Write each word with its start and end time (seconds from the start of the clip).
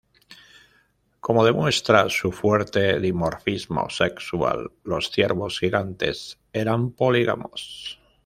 Como 1.19 1.45
demuestra 1.45 2.09
su 2.09 2.31
fuerte 2.31 2.99
dimorfismo 2.99 3.87
sexual, 3.91 4.71
los 4.83 5.11
ciervos 5.11 5.59
gigantes 5.59 6.39
eran 6.51 6.89
polígamos. 6.93 7.99